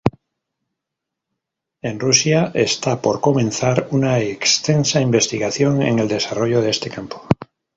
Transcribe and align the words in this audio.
En 1.83 1.99
Rusia, 1.99 2.51
está 2.55 3.03
por 3.03 3.21
comenzar 3.21 3.87
una 3.91 4.17
extensa 4.17 4.99
investigación 4.99 5.83
en 5.83 5.99
el 5.99 6.07
desarrollo 6.07 6.59
de 6.63 6.71
este 6.71 6.89
campo. 6.89 7.21